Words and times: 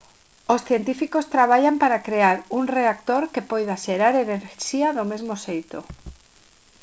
os 0.53 0.61
científicos 0.69 1.29
traballan 1.35 1.75
para 1.81 2.03
crear 2.07 2.37
un 2.59 2.63
reactor 2.77 3.23
que 3.33 3.47
poida 3.51 3.81
xerar 3.85 4.13
enerxía 4.17 4.87
do 4.97 5.03
mesmo 5.11 5.33
xeito 5.45 5.79